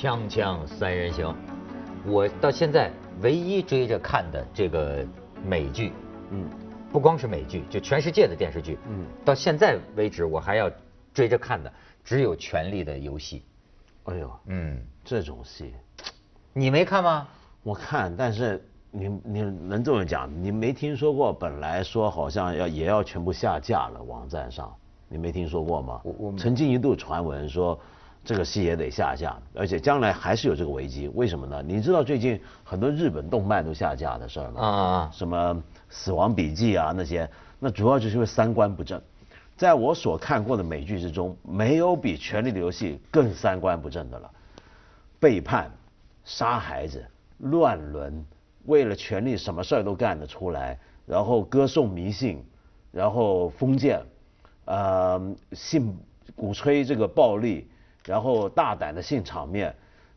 [0.00, 1.34] 锵锵三人行，
[2.06, 2.88] 我到现在
[3.20, 5.04] 唯一追着看的这个
[5.44, 5.92] 美剧，
[6.30, 6.48] 嗯，
[6.92, 10.70] 不光是美剧，就全世界的电视剧，嗯，到现在为止我还要
[11.12, 11.72] 追着看的
[12.04, 13.42] 只有《权力的游戏》。
[14.12, 15.74] 哎呦，嗯，这种戏，
[16.52, 17.26] 你没看吗？
[17.64, 20.30] 我看，但是你你能这么讲？
[20.40, 21.32] 你没听说过？
[21.32, 24.72] 本来说好像要也要全部下架了，网站上，
[25.08, 26.00] 你没听说过吗？
[26.04, 27.76] 我我曾经一度传闻说。
[28.24, 31.08] 这个戏也得下架，而且将来还是有这个危机。
[31.14, 31.62] 为什么呢？
[31.66, 34.60] 你知道最近很多日本动漫都下架的事儿吗？
[34.60, 35.54] 啊，什么
[35.88, 39.00] 《死亡笔记》啊那些，那主要就是因为三观不正。
[39.56, 44.30] 在我所看过的美剧之中，没有比《权力的游戏》更三观不正的了。
[45.18, 45.70] 背叛、
[46.22, 47.04] 杀孩子、
[47.38, 48.24] 乱伦，
[48.66, 52.44] 为了权力什么事儿都干得出来，然后歌颂迷信，
[52.92, 54.00] 然后封建，
[54.66, 55.20] 呃，
[55.52, 55.96] 信
[56.36, 57.66] 鼓吹这个暴力。
[58.08, 59.74] 然后大胆的性场面，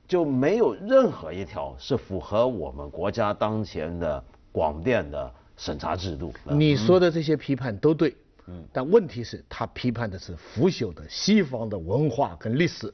[0.08, 6.34] 就没有任何一条是符合我们国家当前的广电的审查制度。
[6.45, 8.16] 你说的这些批判都对，
[8.47, 12.94] 嗯，但问题是，他批判的是腐朽的西方的文化跟历史。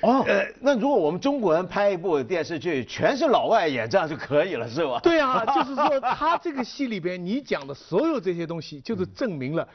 [0.00, 4.98] 哦，呃，那如果我们中国人拍一部电视剧，全是老外演，这样就可以了，是吧？
[5.00, 9.68] 对啊，就是说 他这个戏里边你讲的所有这些东西，就是证明了。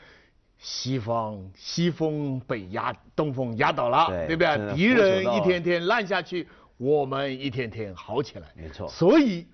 [0.57, 4.75] 西方西风被压，东风压倒了，对不对？
[4.75, 8.47] 敌人一天天烂下去，我们一天天好起来。
[8.55, 8.87] 没错。
[8.87, 9.43] 所以，《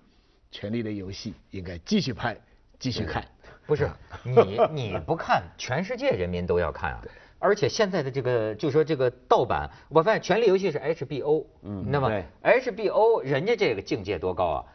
[0.49, 2.37] 权力的游戏》应该继续拍，
[2.79, 3.25] 继续看。
[3.65, 3.89] 不是
[4.23, 7.01] 你你不看，全世界人民都要看啊！
[7.39, 12.09] 而且现在的这个，就说这个盗版，我发现《权力游戏》是 HBO，嗯，那么
[12.41, 14.65] HBO 人家这个境界多高啊？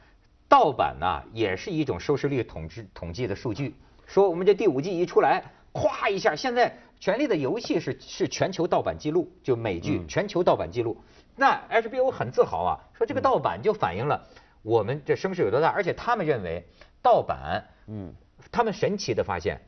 [0.48, 3.74] 盗版呢，也是一种收视率统治统计的数据，
[4.06, 5.42] 说我们这第五季一出来。
[5.78, 10.96] 咵一下，现在《权力的游戏》是是全球盗版记录，就美剧全球盗版记录。
[11.36, 14.26] 那 HBO 很自豪啊，说这个盗版就反映了
[14.62, 16.66] 我们这声势有多大，而且他们认为
[17.00, 18.12] 盗版，嗯，
[18.50, 19.60] 他们神奇的发现，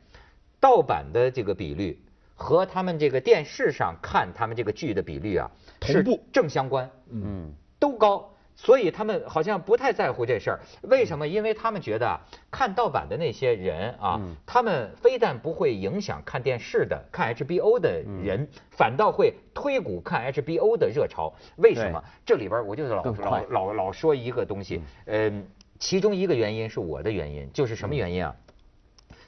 [0.59, 2.03] 盗版的这个比率
[2.35, 5.49] 和他们这个电视上看他们这个剧的比率啊，
[5.79, 6.21] 同步。
[6.33, 8.33] 正相关，嗯，都高。
[8.63, 11.27] 所以他们好像不太在乎这事儿，为什么？
[11.27, 12.19] 因为他们觉得
[12.51, 21.33] 看盗版的那些人啊，他们非但不会影响看电视的、看 HBO 的人，反倒会推鼓看 HBO 的热潮。
[21.55, 22.03] 为什么？
[22.23, 25.43] 这里边我就老老老老说一个东西，嗯，
[25.79, 28.35] 其中一个原因是我的原因，就是什么原因啊？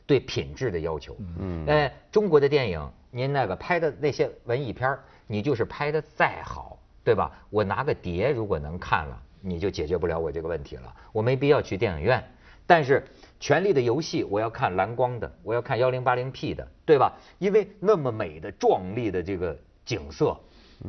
[0.06, 1.18] 对品质的要求。
[1.40, 4.96] 嗯，哎，中国的电影，您那个拍的那些文艺片
[5.26, 6.78] 你就是拍的再好。
[7.04, 7.32] 对吧？
[7.50, 10.94] 我拿个碟，如果能看了，你就解决不了我这个问题了。
[11.12, 12.24] 我没必要去电影院。
[12.66, 13.02] 但是
[13.42, 17.14] 《权力的游戏》，我要看蓝光的，我要看幺零八零 P 的，对吧？
[17.40, 20.40] 因为那么美的、壮丽的这个景色，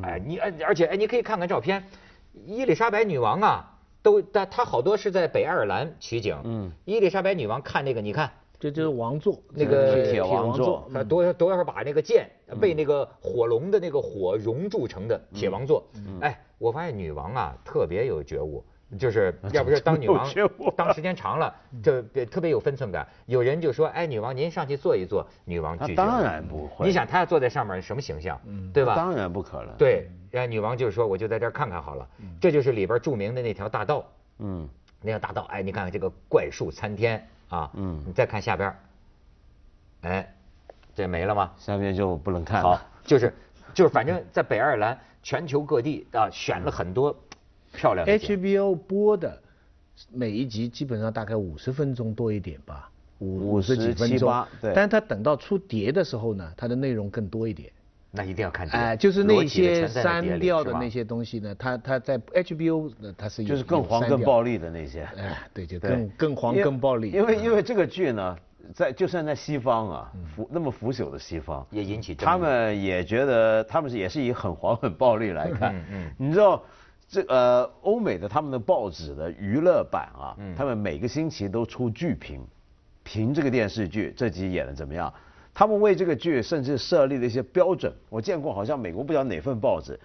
[0.03, 1.85] 哎，你而而且哎，你可以看看照片，
[2.47, 6.41] 伊丽莎白女王啊，都她她好多是在北爱尔兰取景。
[6.45, 6.71] 嗯。
[6.85, 8.31] 伊丽莎白女王看那个，你看。
[8.65, 15.87] 这就是王座，那个铁王座，多多少把那个剑被那个火龙的那个火熔铸成的铁王座。
[16.23, 18.65] 哎，我发现女王啊特别有觉悟，
[18.99, 20.27] 就是要不是当女王
[20.75, 23.07] 当时间长了，就特别有分寸感。
[23.27, 25.95] 有人就说，哎，女王您上去坐一坐，女王拒绝。
[25.95, 26.87] 当然不会。
[26.87, 28.41] 你想她要坐在上面什么形象，
[28.73, 28.97] 对吧？
[28.97, 29.77] 当然不可能。
[29.77, 32.09] 对，哎，女王就是说，我就在这儿看看好了。
[32.41, 34.11] 这就是里边著名的那条大道。
[34.39, 34.67] 嗯。
[35.03, 37.29] 那条大道，哎，你看看这个怪树参天。
[37.55, 38.75] 啊，嗯，你再看下边
[40.03, 40.35] 哎，
[40.95, 41.53] 这没了吗？
[41.57, 42.77] 下面就不能看了。
[42.77, 43.33] 好，就是
[43.73, 47.17] 就是，反正在北爱尔兰全球各地啊，选了很多
[47.73, 48.19] 漂亮的。
[48.19, 49.41] HBO 播的
[50.11, 54.47] 每一集基本上大概五十分钟多一点吧，五五十几分钟。
[54.61, 54.73] 对。
[54.75, 57.71] 但是它等到出碟的时候呢，它的内容更多一点。
[58.17, 58.69] 那一定要看。
[58.69, 65.03] 哎，就是那些删掉的那些东西呢，它它在 HBO 它是就是更黄更暴力的那些。
[65.17, 67.11] 哎，对，就更更黄更暴力。
[67.11, 68.37] 因为因为这个剧呢，
[68.73, 75.75] 在就算在西方啊，腐那么腐朽的西方，也引起他们也觉得他们是也是以很黄很暴力来看。
[75.75, 76.11] 嗯嗯。
[76.17, 76.63] 你知道
[77.09, 82.47] 这呃欧美的他们的报纸的娱乐版啊，他们每个星期都出剧评，
[83.03, 85.13] 评这个电视剧这集演的怎么样。
[85.55, 89.99] 他们为这个剧甚至设立了一些标准，我见过，好像美国不知道哪份报纸，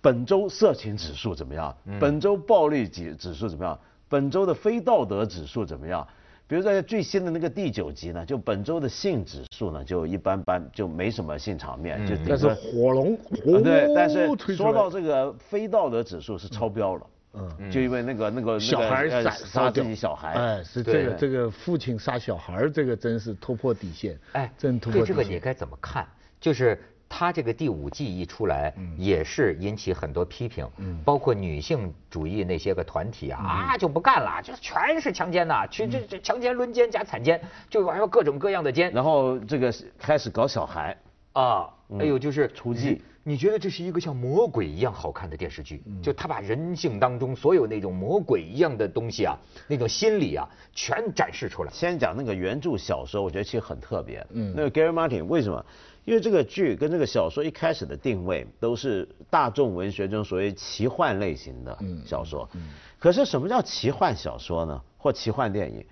[0.00, 1.76] 本周色情指数怎么样？
[1.98, 3.76] 本周暴力指指数怎么样？
[4.08, 6.06] 本周的非道德指数怎么样？
[6.46, 13.16] 比如在最新的那个第九集呢，就本周的性指数呢就一般般，就没什么性场面，就但是火龙，
[13.62, 17.06] 对，但是说到这个非道德指数是超标了。
[17.34, 25.16] 嗯，就因为那个那个小孩杀杀自己小孩，哎，是这个这个父亲杀小孩，这个真是突破底线，哎，真突破底线。
[25.16, 26.06] 这个你该怎么看？
[26.40, 30.66] 就是他这个第五季一出来，也是引起很多批评，
[31.04, 37.40] 包括女性主义那些个团体啊啊就不干了，就全是强奸呐，去这这强奸、轮奸加惨奸，
[37.70, 38.90] 就玩各种各样的奸。
[38.92, 40.96] 然后这个开始搞小孩
[41.32, 41.68] 啊，
[41.98, 43.00] 哎呦，就是雏妓。
[43.24, 45.80] 你觉得这是一个像魔鬼一样好看的电视剧？
[46.02, 49.38] 就他把人性当中所有那种魔鬼一样的东西啊，
[49.68, 50.44] 那种心理啊，
[50.74, 51.70] 全展示出来。
[51.72, 54.26] 先讲那个原著小说，我觉得其实很特别。
[54.30, 55.64] 嗯，那个 Gary Martin 为什么？
[56.04, 62.48] 因为这个剧跟这个小说一开始的定位都是大众文学中所谓奇幻类型的小说。
[62.54, 62.70] 嗯。
[62.98, 64.82] 可是什么叫奇幻小说呢？
[64.98, 65.86] 或奇幻电影，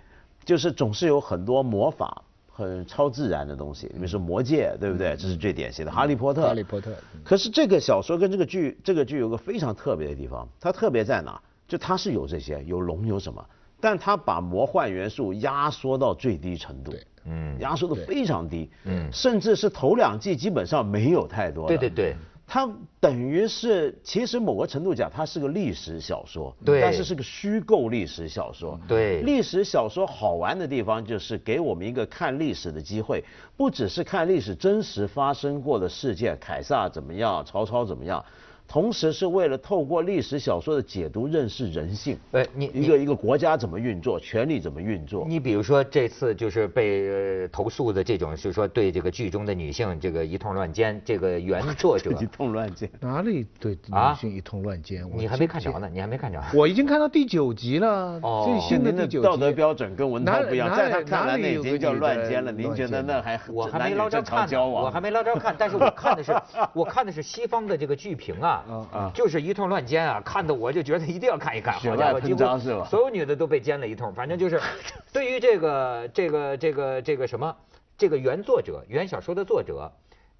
[0.44, 2.24] 就是总是有很多魔法。
[2.60, 5.16] 很超自然的东西，比如说魔戒，对不对？
[5.16, 5.90] 这是最典型的。
[5.90, 6.42] 哈利波特。
[6.46, 6.92] 哈利波特。
[7.24, 11.40] 可是这个小说跟这个剧，这个剧有个非常特别的地方，它特别在哪？
[11.66, 13.44] 就它是有这些，有龙有什么，
[13.80, 16.92] 但它把魔幻元素压缩到最低程度。
[17.24, 17.58] 嗯。
[17.60, 18.70] 压缩的非常低。
[18.84, 19.10] 嗯。
[19.12, 21.66] 甚至是头两季基本上没有太多。
[21.66, 22.14] 对对对。
[22.52, 22.68] 它
[22.98, 29.22] 等于是，其实某个程度讲，它是个历史小说，对，但是是个虚构历史小说，对。
[29.22, 33.22] 历史小说好玩的地方就是给我们一个看历史的机会，
[33.56, 38.24] 不只是看历史真实发生过的事件，凯撒怎么样，曹操怎么样。
[38.70, 45.26] 同时是为了透过历史小说的解读认识人性，哎，你一个一个国家怎么运作，权力怎么运作？
[45.26, 55.04] 你比如说这次就是被投诉的这种，就是说对这个剧中的女性这个一通乱奸，这个原作者 一通乱奸，哪里对女性一通乱奸？
[55.16, 56.40] 你还没看着呢，你还没看着？
[56.54, 59.26] 我已经看到第九集了，哦最新的第九集。
[59.26, 62.52] 道德标准跟文涛不一样，在他看来那已经叫乱奸了。
[62.52, 66.32] 您觉得那还我还没捞着看，我还没捞着看，但是我看的是
[66.72, 68.58] 我看的是西方的这个剧评啊。
[68.68, 69.10] 啊啊！
[69.14, 71.74] 就是一通乱奸啊，看的我就觉得一定要看一看。
[71.74, 72.38] 好家伙，几乎
[72.84, 74.12] 所有女的都被奸了一通。
[74.14, 74.60] 反正就是，
[75.12, 77.56] 对于这个这个这个这个什么，
[77.96, 79.90] 这个原作者原小说的作者，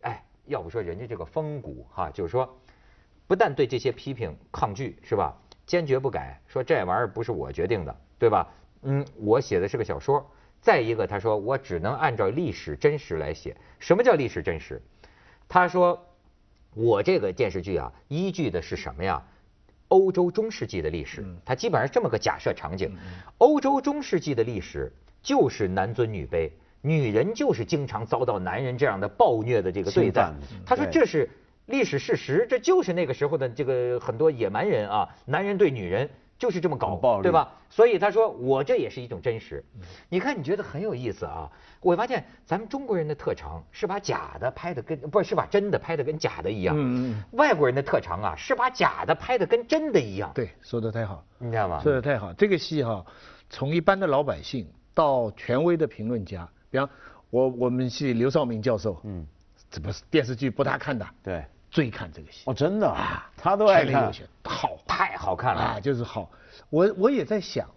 [0.02, 2.58] 哎，要不说人家这个风骨哈，就是说，
[3.26, 5.37] 不但对这些批评抗拒是吧，
[5.67, 8.46] 坚决不改，说这玩意儿不是我决定的，对吧？
[8.82, 10.31] 嗯，我写的是个小说。
[10.61, 13.56] 再一个，他说我只能按照历史真实来写。
[13.78, 14.82] 什么叫历史真实？
[15.49, 16.06] 他说。
[16.75, 19.22] 我这个电视剧啊，依据的是什么呀？
[19.88, 22.96] 欧洲中世纪的历史，它基本上这么个假设场景。
[23.38, 26.50] 欧洲中世纪的历史就是男尊女卑，
[26.81, 30.32] 女人就是经常遭到男人这样的暴虐的这个对待。
[30.64, 31.28] 他说这是
[31.67, 36.08] 历史事实，这就是那个时候的这个很多野蛮人啊，男人对女人。
[36.41, 37.53] 就是这么搞，对吧？
[37.69, 39.63] 所以他说我这也是一种真实。
[40.09, 41.53] 你看，你觉得很有意思啊？
[41.83, 46.75] 我发现咱们中国人的特长是把假的拍的跟不是是把真的拍的跟假的一样。
[46.79, 47.23] 嗯嗯。
[47.33, 50.33] 外国人的特长啊是把假的拍的跟真的一样。
[50.35, 51.81] 对，说的太好，你知道吗？
[51.83, 52.33] 说的太好。
[52.33, 53.05] 这个戏哈，
[53.51, 56.89] 从一般的老百姓到权威的评论家，比方
[57.29, 59.27] 我我们系刘少明教授，嗯，
[59.71, 61.07] 这不是电视剧不大看的。
[61.23, 61.45] 对。
[61.73, 64.80] 最看这个戏哦，真的啊，他都爱看，好，太
[65.20, 66.31] 好看了啊，就是好。
[66.70, 67.69] 我我也在想，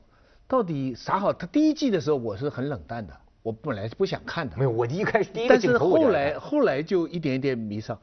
[0.47, 1.33] 到底啥好？
[1.33, 4.55] 他第一季的时候我是很冷淡的，我本来是不想看的。
[4.55, 7.99] 没有，我一开始第一个镜头但是后来后来就一点一点迷上。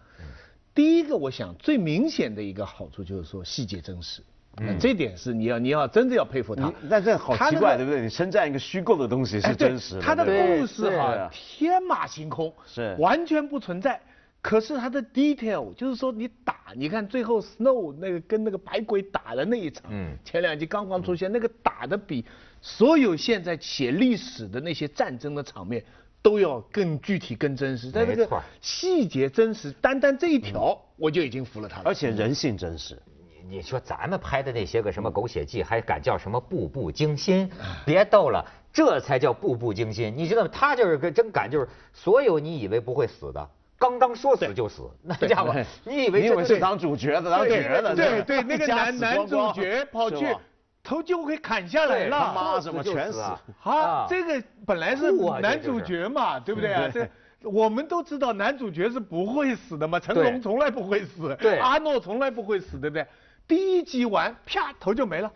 [0.74, 4.22] 第一个我想最明显的一个好处就是说细节真实，
[4.58, 6.72] 嗯，这点是你要你要真的要佩服他。
[6.82, 8.02] 那这好奇怪，对不对？
[8.02, 14.00] 你称赞一个虚构的东西是真实的，他的故事哈天马行空，是完全不存在。
[14.42, 22.24] 可是它的 detail 就是说你打，你看最后 Snow 那个跟那个白鬼打的那一场，嗯，前两集刚刚出现，那个打的比
[22.62, 25.84] 所有现在写历史的那些战争的场面
[26.22, 27.90] 都要更具体、更真实。
[27.90, 31.82] 在这个细节真实，单单这一条我就已经服了他了。
[31.84, 32.98] 而且人性真实。
[33.46, 37.50] 你你说咱们拍的那些个什么狗血剧，还敢叫什么步步惊心？
[37.84, 38.42] 别逗了，
[38.72, 40.14] 这才叫步步惊心。
[40.16, 40.50] 你知道吗？
[40.50, 43.50] 他就是跟真敢，就是所有你以为不会死的。
[43.80, 50.36] 刚刚说死就死，那家伙，你以为以为是当主角的，当角的，对对，那个男男主角跑去
[50.82, 53.20] 头就会砍下来了，妈什么全死
[53.64, 54.04] 啊！
[54.08, 55.10] 这个本来是
[55.40, 56.90] 男主角嘛，对不对啊？
[56.92, 57.08] 这
[57.42, 63.06] 我们都知道男主角是不会死的嘛，成龙从来不会死，对，阿诺从来不会死，对不对？
[63.48, 65.32] 第一集完，啪，头就没了。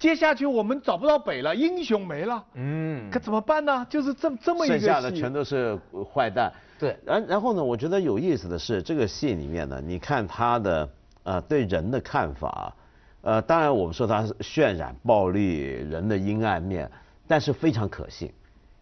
[0.00, 3.86] 接下去我们找不到北了，英雄没了，嗯，可怎么办呢？
[3.90, 5.78] 就是这这么一个剩下的全都是
[6.12, 6.50] 坏蛋。
[6.78, 7.62] 对，然然后呢？
[7.62, 10.88] 我觉得有意思的是，这个戏里面呢，你看他的
[11.22, 12.74] 呃对人的看法，
[13.20, 16.90] 呃，当然我们说他是渲染暴力人的阴暗面，
[17.28, 18.32] 但是非常可信，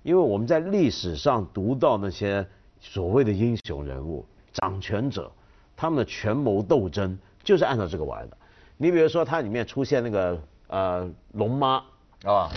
[0.05, 2.47] 因为我们在历史上读到那些
[2.79, 5.29] 所谓的英雄人物、掌权者，
[5.77, 8.37] 他们的权谋斗争就是按照这个玩的。
[8.77, 11.83] 你比如说，它里面出现那个呃龙妈
[12.25, 12.49] 啊，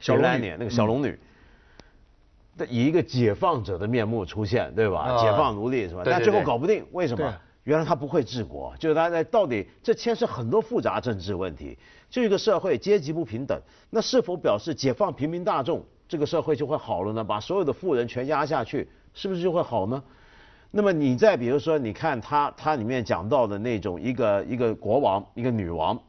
[0.00, 1.18] 小龙女那个小龙女。
[2.68, 5.16] 以一个解放者的面目出现，对吧？
[5.20, 6.02] 解放奴隶是吧？
[6.04, 7.34] 但最后搞不定，为什么？
[7.64, 11.76] 原来他不会治国，就是他在到底这牵涉很多复杂政治问题。
[12.10, 13.60] 就一个社会阶级不平等，
[13.90, 17.24] 那是否表示解放平民大众，这个社会就会好了呢？
[17.24, 20.00] 把所有的富人全压下去，是不是就会好呢？
[20.70, 26.00] 那么你再比如说，你看他他里面讲到的那种一个一个国王，一个女王，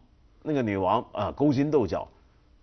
[0.45, 2.07] 那个女王啊勾心斗角，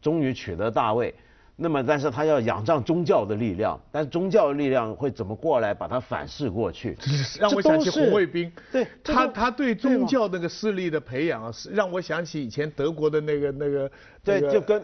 [0.00, 1.14] 终于取得大位。
[1.62, 6.98] 那么，但是他要仰仗宗教的力量，但是宗教的力量会怎么过来把它反噬过去？
[7.38, 8.52] 让我想起红卫兵。
[8.70, 13.90] 对，他他对宗教那个势力的培养，是让我想起以前德国的那个那个。
[14.24, 14.80] 对，就跟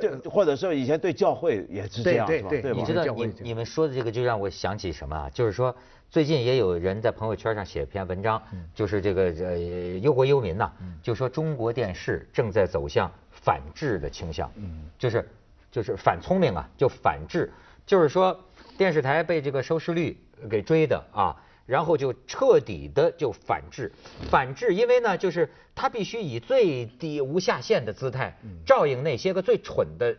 [0.00, 2.72] 就或者说以前对教会也是这样，对对对。
[2.72, 5.30] 你知道，你你们说的这个就让我想起什么啊？
[5.34, 5.74] 就是说，
[6.08, 8.40] 最近也有人在朋友圈上写一篇文章，
[8.74, 9.58] 就是这个呃
[9.98, 10.70] 忧国忧民呐，
[11.02, 14.50] 就说中国电视正在走向反制的倾向，
[14.98, 15.28] 就是。
[15.70, 17.52] 就是反聪明啊，就反制，
[17.86, 18.38] 就是说
[18.76, 20.18] 电视台被这个收视率
[20.50, 23.92] 给追的啊，然后就彻底的就反制，
[24.30, 28.36] 反制，因为呢，就是他必须以最低无下限的姿态
[28.66, 30.16] 照应那些个最蠢的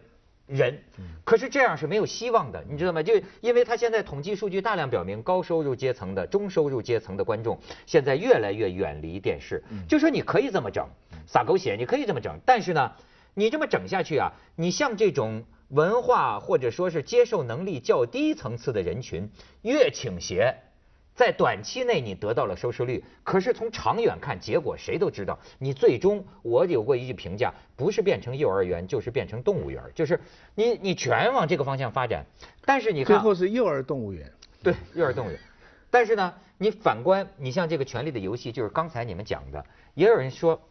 [0.47, 0.79] 人，
[1.25, 3.03] 可是这样是没有希望的，你知道吗？
[3.03, 10.87] 就因为他现在统计数据大量表明，高收入阶层的、中收入阶层的观众现在越来越远离电视，就说你可以这么整，
[11.27, 12.91] 撒狗血，你可以这么整，但是呢。
[13.33, 19.29] 你这么整下去啊，你像这种文化或者说是接受能力较低层次的人群
[19.61, 20.53] 越倾斜，
[21.15, 30.19] 在短期内你得到了收视率，可是从长远看，结果谁都知道，你最终我有过一句评价，不是变成幼儿园，就是变成动物园，就是
[30.55, 32.25] 你你全往这个方向发展，
[32.65, 34.29] 但是你看最后是幼儿动物园，
[34.61, 35.39] 对，幼儿动物园，
[35.89, 40.61] 但是呢，你反观你像这个《权力的游戏》，就是刚才你们讲的，也有人说。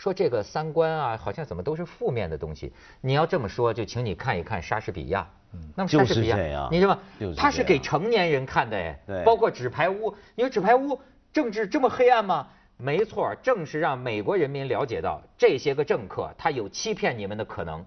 [0.00, 2.72] 说这个三观啊，好像怎么都是负面的东西。
[3.02, 5.28] 你要这么说，就请你看一看莎士比亚。
[5.52, 7.34] 嗯，那么莎士比亚，你知道吗？
[7.36, 8.98] 他是给成年人看的哎。
[9.06, 9.22] 对。
[9.24, 10.98] 包括纸牌屋，你说纸牌屋
[11.34, 12.48] 政治这么黑暗吗？
[12.78, 17.84] 没错，正是让美国人民了解到这些个政客他有欺骗你们的可能。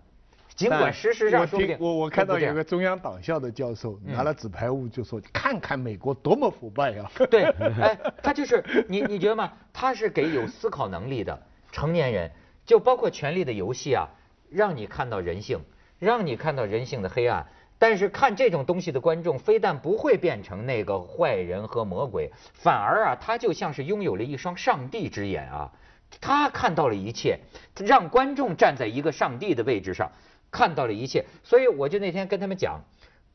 [0.54, 1.76] 尽管事实上说不定。
[1.80, 7.46] 我我看到有个中央党校的教授拿了纸牌屋就说：“看看美国多么腐败呀！”对，
[7.82, 9.52] 哎，他就是你你觉得吗？
[9.74, 11.42] 他是给有思考能力的。
[11.74, 12.32] 成年人
[12.66, 14.08] 就包括《权力的游戏》啊，
[14.50, 15.60] 让你看到人性，
[16.00, 17.48] 让你看到人性的黑暗。
[17.80, 25.74] 但是看这种东西的观众，非但不会变成那个坏人和魔鬼，反而啊，他就像是拥有了一双上帝之眼啊，
[26.22, 27.40] 他看到了一切，
[27.76, 30.12] 让观众站在一个上帝的位置上，
[30.52, 31.26] 看到了一切。
[31.44, 32.80] 所以我就那天跟他们讲，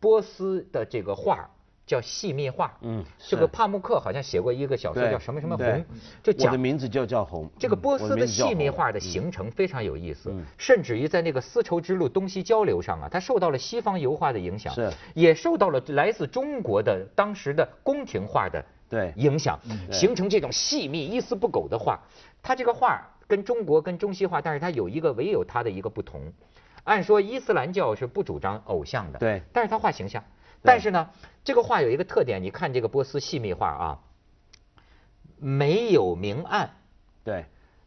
[0.01, 1.51] 波斯的这个画。
[1.89, 5.85] 叫细密画，嗯，这个帕慕克好像写过一个小说叫什么什么红，
[6.23, 7.51] 就讲我的名字就叫红。
[7.59, 19.59] 这个波斯的细密画的形成非常有意思，甚至于在那个丝绸之路东西交流上啊，它受到了西方油画的影响，是，也受到了来自中国的当时的宫廷画的对影响，
[19.91, 21.99] 形成这种细密一丝不苟的画。
[22.43, 26.21] 它这个画跟中国跟中西画，但是它有一个唯有它的一个不同。
[26.85, 30.23] 按说伊斯兰教是不主张偶像的，对，但是他画形象。
[30.63, 31.11] 但是呢，
[31.45, 34.01] 这个画有一个特点，你看这个波斯细密画啊，
[35.39, 36.71] 没有明暗，
[37.25, 37.47] 对，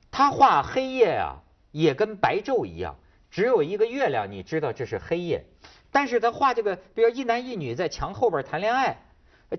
[0.09, 2.95] 他画黑夜啊，也跟白昼一样，
[3.29, 5.45] 只有一个月亮，你知道这是黑夜。
[5.91, 8.97] 但是他画这个，比如一男一女在墙后边谈恋爱，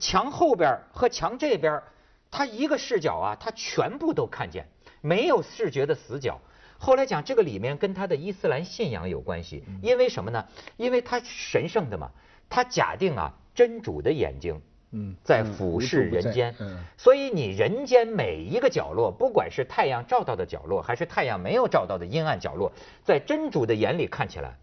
[0.00, 1.82] 墙后边和墙这边，
[2.30, 4.66] 他一个视角啊，他全部都看见，
[5.02, 6.40] 没有视觉的死角。
[6.82, 10.44] 后来讲这个里面跟他的伊斯兰信仰有关系，因为什么呢？
[10.76, 12.10] 因为他神圣的嘛。
[12.50, 14.60] 他假定啊，真主的眼睛，
[14.90, 22.70] 嗯，在俯视人间，嗯，所以你人间每一个角落，不管是太阳照到的角落，还是太阳没有照到的阴暗角落，
[23.02, 24.58] 在真主的眼里看起来，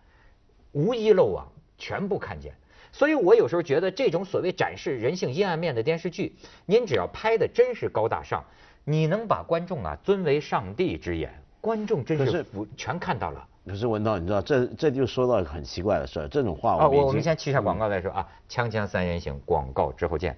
[0.73, 2.53] 无一漏网，全部看见。
[2.91, 6.35] 所以我有时候觉得，这种所谓展示人性阴暗面的电视剧，
[6.67, 8.43] 您只要拍的真是高大上，
[8.83, 12.45] 你能把观众啊尊为上帝之眼，观众真是
[12.77, 13.45] 全看到了。
[13.67, 20.35] 可是文涛，你知道这这就说到很奇怪的事儿，这种话我们我们先去一下广告再说啊，锵锵三人行广告之后见。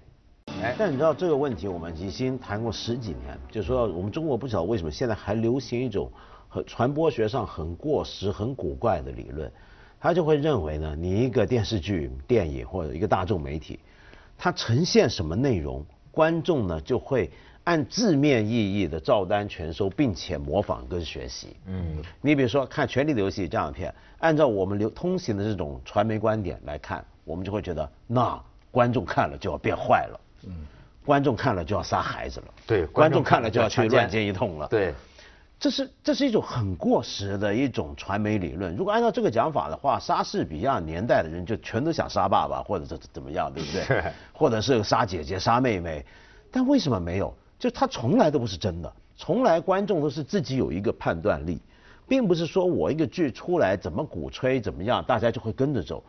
[0.62, 6.12] 哎，但你知道这个问题我们已经谈过十几年，就说我们中国不晓得为什么现在还流行一种
[6.50, 9.50] 很传播学上很过时、很古怪的理论，
[9.98, 13.80] 他就会认为呢，你一个电视剧、电影或者一个大众媒体，
[14.38, 17.32] 它呈现什么内容，观众呢就会。
[17.64, 21.56] 按字面意义的照单全收，并且模仿跟学习。
[21.68, 28.42] 嗯，你比如说看《权力的游戏》这样的片，按照我们流通行的这种传媒观点来看，我们就会觉得那
[28.72, 30.20] 观众看了就要变坏了。
[30.46, 30.66] 嗯，
[31.06, 32.48] 观众看了就要杀孩子了。
[32.66, 34.68] 对，观众看了就要去乱奸一通了。
[34.68, 34.94] 对，
[35.60, 38.76] 这是这是一种很过时的一种传媒理论。
[38.76, 44.04] 如果按照这个讲法的话，莎士比亚年代的人就全都想杀爸爸，或者是怎么样，对不对？
[44.34, 46.04] 或者是杀姐姐、杀妹妹。
[46.52, 47.34] 但为什么没有？
[47.62, 51.62] 就他从来都不是真的，从来观众都是自己有一个判断力，
[52.08, 56.04] 并不是说我一个剧出来怎么鼓吹怎么样，大家就会跟着走。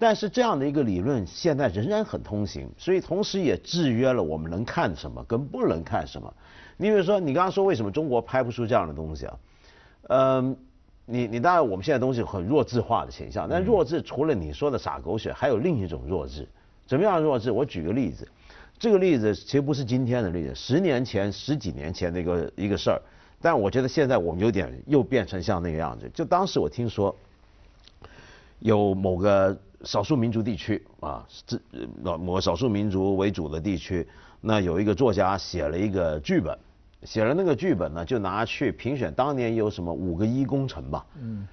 [0.00, 6.34] 但是这样的一个理论现在仍然很通行，所以同时也制约了我们能看什么跟不能看什么。
[6.76, 9.38] 你比如说，你刚刚说为什么中国拍不出这样的东西啊？
[10.08, 10.56] 嗯，
[11.04, 16.48] 你你当然我们现在东西很弱智化的倾向，但弱智除了你说的傻狗血，还有另一种弱智。
[16.84, 17.50] 怎么样弱智？
[17.50, 18.28] 我举个例子，
[18.78, 23.00] 这个例子其实不是今天的例子，十年前、十几年前的一个一个事儿。
[23.40, 26.10] 但我觉得现在我们有点又变成像那个样子。
[26.14, 27.14] 就当时我听说，
[28.58, 31.58] 有某个少数民族地区啊，这
[32.02, 34.06] 某少数民族为主的地区，
[34.40, 36.56] 那有一个作家写了一个剧本。
[37.02, 39.12] 写了那个剧本呢，就拿去评选。
[39.12, 41.04] 当年有什么五个一工程吧？
[41.20, 41.46] 嗯。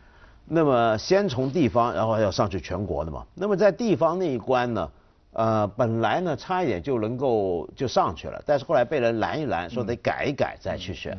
[0.46, 3.25] 那么先从地方，然后要上去全国的嘛。
[3.36, 4.89] 那么在地方那一关呢，
[5.34, 11.18] 呃，本来呢差一点就能够就上去了，但是后来被人拦一拦，说得改一改再去选。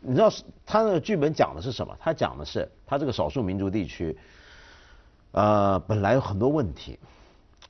[0.00, 0.30] 你知道
[0.64, 1.96] 他那个剧本讲的是什么？
[1.98, 4.16] 他讲的是他这个少数民族地区，
[5.32, 6.98] 呃，本来有很多问题，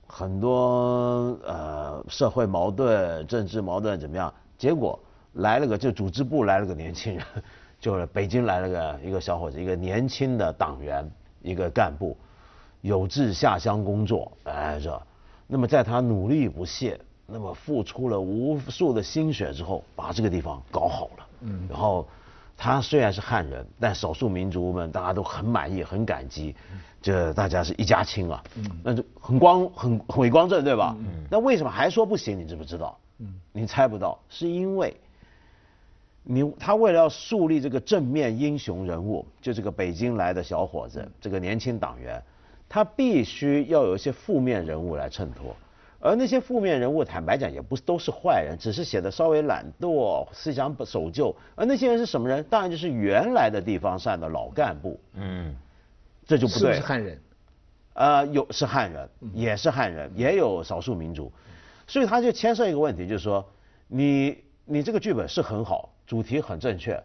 [0.06, 4.32] 很多呃社会矛盾、政治矛盾怎么样？
[4.58, 4.98] 结果。
[5.40, 7.22] 来了个就组织部来了个年轻人，
[7.78, 11.06] 就是北京来了个一个小伙子，一个年轻的党员，
[11.42, 12.16] 一个干部，
[12.80, 15.02] 有志下乡工作，哎这，
[15.46, 21.26] 那么在他努力不懈，那么付出了无数的心血之后，把这个地方搞好了。
[21.42, 21.66] 嗯。
[21.68, 22.06] 然后
[22.56, 26.54] 他虽然是汉人，但少数民族们大家都很满意，很感激，
[27.00, 28.42] 这大家是一家亲啊。
[28.56, 28.64] 嗯。
[28.82, 30.96] 那就很光很伟光正对吧？
[30.98, 31.24] 嗯。
[31.30, 32.38] 那为什么还说不行？
[32.38, 32.98] 你知不知道？
[33.18, 33.34] 嗯。
[33.52, 34.94] 你猜不到，是因为。
[36.28, 42.20] 你他为了要树立这个正面英雄人物，就这个北京来的小伙子，这个年轻党员，
[42.68, 45.54] 他必须要有一些负面人物来衬托，
[46.00, 51.34] 而那些负面人物，坦白讲也不都是坏人，只是写的稍微懒惰、思想守旧。
[51.54, 52.44] 而那些人是什么人？
[52.50, 54.98] 当然就是原来的地方上的老干部。
[55.14, 55.54] 嗯，
[56.26, 56.74] 这就不对。
[56.74, 57.20] 是汉人？
[57.94, 61.32] 呃，有是汉人，也是汉人，也有少数民族，
[61.86, 63.42] 所以他就牵涉一个问题，就是说，
[63.88, 65.90] 你你这个剧本是很好。
[66.06, 67.02] 主题很正确，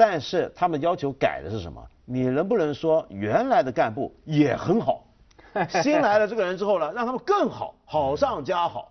[0.00, 1.86] 但是他们要求改的是什么？
[2.06, 5.04] 你能不能说原来的干部也很好，
[5.82, 8.90] 新来了这个人之后呢，让他们更好，好上加好？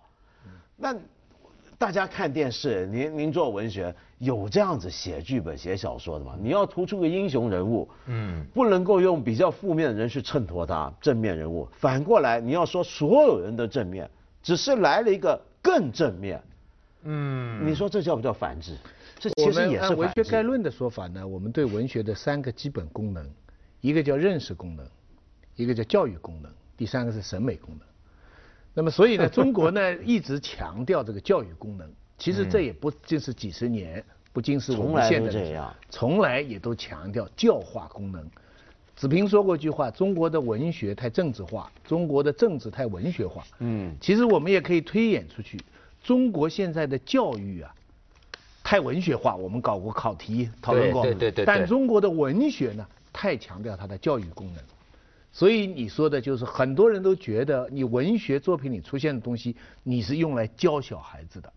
[0.76, 0.94] 那
[1.76, 6.36] 大家看电视，您您做文学有这样子写剧本、写小说的吗？
[6.40, 11.66] 你要突出个英雄人物，嗯，不能够用比较负面的人去衬托他，正面人物。
[11.72, 14.08] 反过来，你要说所有人的正面，
[14.44, 16.40] 只是来了一个更正面，
[17.02, 18.76] 嗯，你说这叫不叫反制？
[19.36, 23.28] 我们按文学概论的说法呢，我们对文学的三个基本功能，
[23.80, 24.86] 一个叫认识功能，
[25.56, 27.80] 一个叫教育功能，第三个是审美功能。
[28.72, 34.02] 那么所以呢， 中国呢一直强调这个教育功能，其实这也不仅是几十年，
[34.32, 38.24] 不仅是我们现在这样，从来也都强调教化功能。
[38.96, 43.42] 子平说过一句话：中国的文学太政治化，中国的政治太文学化。
[43.58, 45.58] 嗯，其实我们也可以推演出去，
[46.02, 47.74] 中国现在的教育啊。
[48.70, 51.44] 太文学化，我们搞过考题讨论过，对对对。
[51.44, 54.62] 但中国的文学呢，太强调它的教育功能，
[55.32, 61.52] 所以你说的就是很多人都觉得你文学作品里出现的东西，你是用来教小孩子的。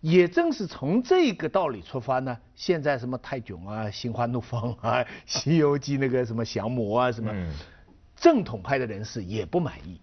[0.00, 7.32] 也正是从这个道理出发呢，现在什么泰囧啊、《心花怒放》啊、《西游记》那个什么降魔啊什么，
[8.14, 10.00] 正统派的人士也不满意。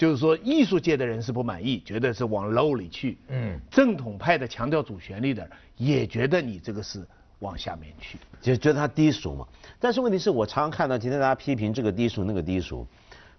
[0.00, 3.18] 就是说，艺术界的人是不满意，觉得是往 low 里去。
[3.28, 7.06] 嗯，正统派的强调主旋律的，也觉得你这个是
[7.40, 9.46] 往下面去，就觉得他低俗嘛。
[9.78, 12.86] 但是问题是我常常看到今天大家批评这个低俗那个低俗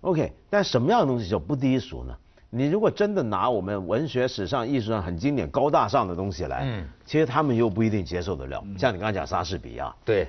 [0.01, 2.15] ，OK，但什么样的东西叫不低俗呢？
[2.51, 8.63] 你如果真的拿我们文学史上、艺术上很经典、高大上的东西来，嗯，其实他们又不一定接受得了。
[8.77, 10.27] 像你刚才讲莎士比亚，对，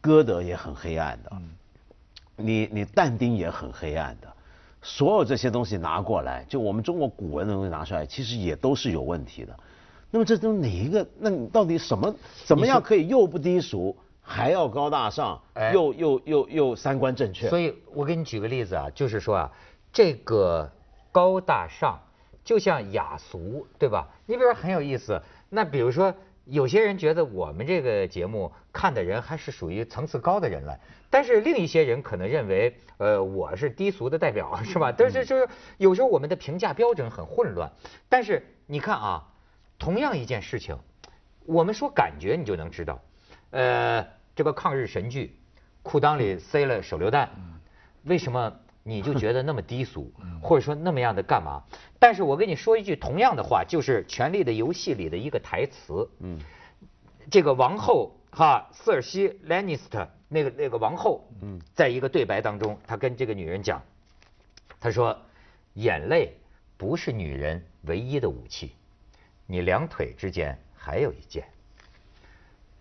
[0.00, 1.32] 歌德也很黑暗的，
[2.34, 4.26] 你你但丁也很黑暗的。
[4.82, 9.56] 所有这些东西拿过来，就我们中国古文的东西拿出来，其实也都是有问题的。
[10.10, 11.06] 那么这都哪一个？
[11.18, 12.14] 那你到底什么
[12.44, 15.40] 怎么样可以又不低俗，还要高大上，
[15.72, 17.48] 又又又又三观正确？
[17.48, 19.52] 所以我给你举个例子啊，就是说啊，
[19.92, 20.70] 这个
[21.10, 21.98] 高大上
[22.44, 24.08] 就像雅俗，对吧？
[24.26, 26.12] 你比如说很有意思，那比如说。
[26.44, 30.78] 有些人觉得我们这个节目看的人还是属于层次高的人了，
[31.08, 34.92] 但是另一些人可能认为，呃，我是低俗的代表， 是吧？
[34.92, 37.70] 但是就是有时候我们的评价标准很混乱。
[38.08, 39.28] 但是你看啊，
[39.78, 40.76] 同样一件事情，
[41.46, 43.00] 我们说感觉你就能知道，
[43.50, 45.38] 呃，这个抗日神剧，
[45.82, 47.30] 裤裆里塞了手榴弹，
[48.02, 51.62] 为什么你就觉得那么低俗，或者说那么样的干嘛？
[51.98, 56.40] 但是我跟你说一句同样的话，就是《权力的游戏》里的一个台词，嗯，
[57.30, 63.80] 这个王后哈瑟尔西·兰尼斯特那个那个王后，嗯，在一个对白当中，她跟这个女人讲，
[64.80, 65.16] 他说，
[65.74, 66.36] 眼泪
[66.76, 68.74] 不是女人唯一的武器，
[69.46, 71.44] 你两腿之间还有一件。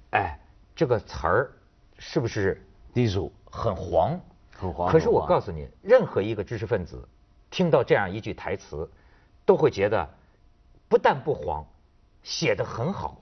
[0.10, 0.40] 哎，
[0.76, 1.52] 这个词儿
[2.00, 4.20] 是不是低俗、很黄？
[4.62, 4.92] 很黄。
[4.92, 7.08] 可是我告诉你，任何一个知识分子
[7.50, 8.90] 听到这样一句台词，
[9.46, 10.08] 都会觉得
[10.88, 11.66] 不但不黄，
[12.22, 13.20] 写的很好。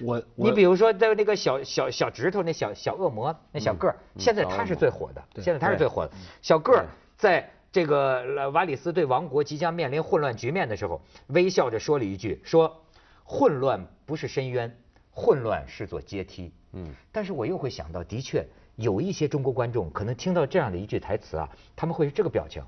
[0.00, 6.12] 我你比如说在那个小小小指头那小小恶魔那小个儿，现在他是最火的，现在他是最火的。
[6.40, 12.84] 小个儿在这个瓦里斯对王国即将面临混乱局面的时候，微笑着说了一句：说
[13.24, 14.72] 混乱不是深渊。
[15.18, 18.46] 混乱是座阶梯，嗯，但是我又会想到，的确
[18.76, 22.62] 有一些中国观众可能听到这样的一句台词啊，他们会是这个表情，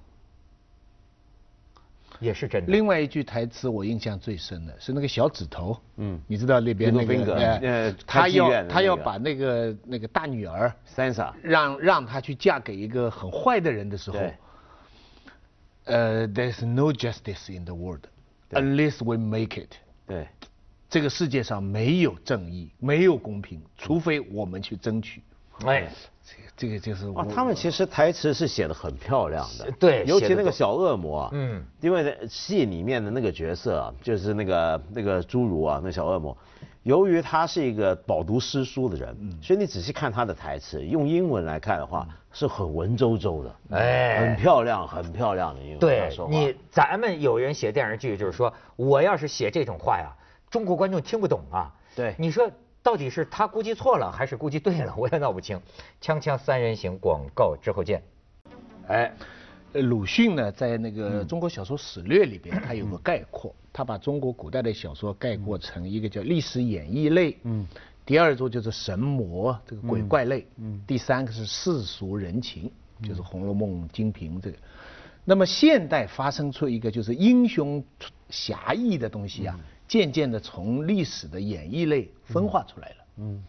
[2.19, 2.73] 也是真的。
[2.73, 14.19] 另外一句台词我印象最深的是那个小指头，嗯，你知道那边那个呃，他要他要把那个那个大女儿 Sansa 让让她去嫁给一个很坏的人的时候，
[15.85, 18.05] 呃，There's no justice in the world
[18.51, 19.75] unless we make it。
[20.07, 20.27] 对。
[20.91, 25.23] 这个世界上没有正义，没有公平，除非我们去争取。
[25.65, 25.89] 哎，
[26.25, 27.13] 这个这个就是。
[27.35, 29.71] 他们其实台词是写的很漂亮的。
[29.73, 36.37] 对，尤其那个小恶魔啊，嗯，因为戏里面的那个角色啊，就是那个那个侏儒啊，那小恶魔，
[36.83, 45.79] 由于他是一个饱读诗书的人，所以你仔细看他的台词，用英文来看的话，是很文绉绉的，哎，很漂亮，很漂亮的英文。
[45.79, 50.15] 对，你咱们有人写电视剧，就是说，我要是写这种话呀。
[50.51, 51.71] 中国观众听不懂啊！
[51.95, 52.51] 对，你说
[52.89, 54.95] 到底是他估计错了，还是估计对了？
[54.97, 55.61] 我也闹不清。
[56.01, 58.03] 锵锵三人行广告之后见。
[58.87, 59.13] 哎，
[59.75, 67.67] 鲁迅呢，在那个《中国小说史略》里边，他有个概括，他把中国古代的小说概括成一个叫历史演义类，嗯，
[68.07, 72.73] 第二座就是神魔这个鬼怪类，嗯，第三个是世俗人情，
[73.03, 74.57] 就是《红楼梦》《金瓶》这个。
[75.27, 77.85] 那么现代发生出一个就是英雄
[78.31, 79.61] 侠义的东西啊。
[79.89, 82.97] 渐渐的从历史的演绎类分化出来了。
[83.17, 83.43] 嗯，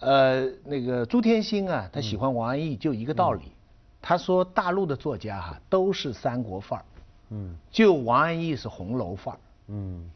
[0.00, 3.52] 呃，那个朱天心啊，他喜欢王安忆就一个道理，
[4.00, 6.84] 他说大陆的作家哈都是三国范儿，
[7.30, 9.40] 嗯，就王安忆是红楼范儿。
[9.68, 10.10] 嗯，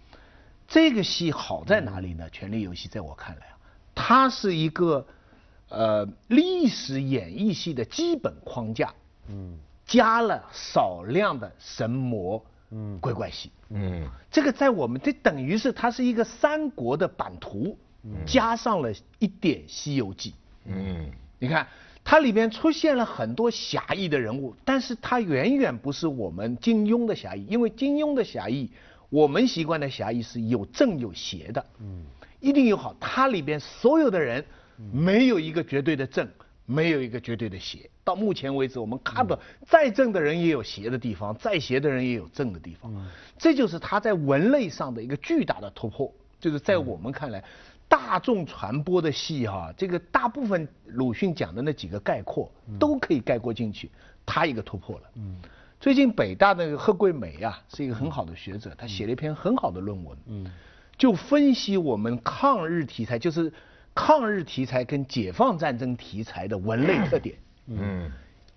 [0.67, 2.25] 这个戏好在哪里呢？
[2.31, 3.59] 《权力游戏》在我看来啊，
[3.95, 5.07] 它是一个
[5.69, 8.93] 呃历史演绎戏的基本框架，
[9.29, 12.43] 嗯，加了少量的神魔。
[12.75, 17.77] 嗯，鬼怪戏，嗯，这个在我们这等于是它是一个三国的版图，
[18.25, 20.31] 加上了一点《西游记》，
[20.65, 21.67] 嗯，你看
[22.03, 28.71] 它里边出现了很多侠义的人物，但是它远远不是我们金庸的侠义，因为金庸的侠义，
[29.11, 32.07] 我们习惯的侠义是有正有邪的，嗯，
[32.41, 34.43] 一定有好，它里边所有的人
[34.91, 36.27] 没有一个绝对的正。
[36.65, 42.93] 没有一个绝对的邪，到目前为止，我们看到再正的人也有邪的地方，再邪的人也有正的地方。
[43.37, 46.13] 这就是他在文类上的一个巨大的突破。
[46.41, 47.43] 就是在我们看来，
[47.89, 53.91] 大众传播的戏哈，这个大部分鲁迅讲的那几个概括都可以概括进去，
[54.25, 55.03] 他一个突破了。
[55.79, 60.17] 最近北大那个贺桂梅啊，是一个很好的学者，他写了一篇很好的论文，
[60.97, 63.53] 就分析我们抗日题材，就是。
[63.95, 67.37] 抗日题材跟解放战争题材的文类特点。
[67.67, 68.11] 嗯，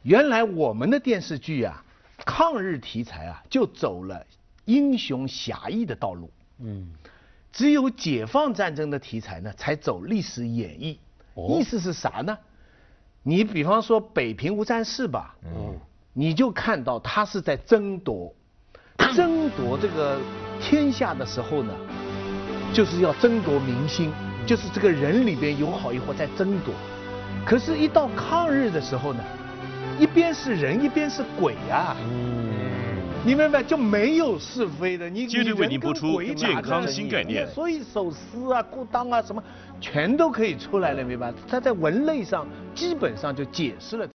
[0.03, 1.83] 原来我们的电视剧啊，
[2.25, 4.25] 抗日题材啊，就走了
[4.65, 6.31] 英雄侠义的道路。
[6.59, 6.89] 嗯，
[7.51, 10.97] 只有解放战争的题材呢，才走历史演绎。
[11.35, 12.37] 意思是啥呢？
[13.23, 15.77] 你比方说北平无战事吧，嗯，
[16.13, 18.33] 你就看到他是在争夺，
[19.13, 20.17] 争夺这个
[20.61, 21.75] 天下的时候呢，
[22.73, 24.11] 就是要争夺民心。
[24.45, 26.71] 就是这个人里边有好有坏在争夺，
[27.43, 29.23] 可是，一到抗日的时候呢，
[29.99, 31.95] 一边是人，一边是鬼呀。
[32.03, 35.09] 嗯，你明白就没有是非的。
[35.09, 37.47] 你接着为您播出健康新概念。
[37.47, 39.43] 所以手撕啊、裤裆啊什么，
[39.81, 41.33] 全都可以出来了，明白？
[41.47, 44.07] 他在文类上基本上就解释了。